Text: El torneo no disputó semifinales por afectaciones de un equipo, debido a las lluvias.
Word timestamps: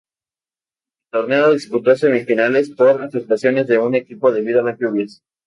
El 1.03 1.11
torneo 1.19 1.45
no 1.45 1.51
disputó 1.53 1.95
semifinales 1.95 2.71
por 2.71 2.87
afectaciones 3.05 3.67
de 3.67 3.77
un 3.77 3.93
equipo, 3.93 4.31
debido 4.31 4.61
a 4.61 4.63
las 4.63 4.79
lluvias. 4.79 5.21